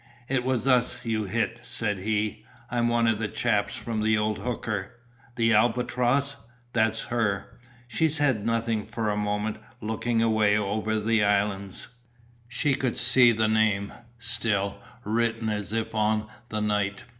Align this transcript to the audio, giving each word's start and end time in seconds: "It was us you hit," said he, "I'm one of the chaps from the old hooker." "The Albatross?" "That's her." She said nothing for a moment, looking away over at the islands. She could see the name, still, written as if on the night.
"It 0.27 0.43
was 0.43 0.67
us 0.67 1.05
you 1.05 1.25
hit," 1.25 1.59
said 1.61 1.99
he, 1.99 2.43
"I'm 2.71 2.87
one 2.87 3.05
of 3.05 3.19
the 3.19 3.27
chaps 3.27 3.75
from 3.75 4.01
the 4.01 4.17
old 4.17 4.39
hooker." 4.39 4.95
"The 5.35 5.53
Albatross?" 5.53 6.37
"That's 6.73 7.03
her." 7.13 7.53
She 7.87 8.09
said 8.09 8.43
nothing 8.43 8.83
for 8.83 9.11
a 9.11 9.15
moment, 9.15 9.57
looking 9.79 10.19
away 10.23 10.57
over 10.57 10.93
at 10.93 11.05
the 11.05 11.23
islands. 11.23 11.89
She 12.47 12.73
could 12.73 12.97
see 12.97 13.31
the 13.31 13.47
name, 13.47 13.93
still, 14.17 14.79
written 15.03 15.49
as 15.49 15.71
if 15.71 15.93
on 15.93 16.25
the 16.49 16.61
night. 16.61 17.03